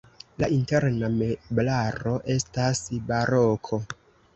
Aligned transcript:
La 0.43 0.47
interna 0.55 1.11
meblaro 1.19 2.17
estas 2.39 2.85
baroko. 3.15 3.87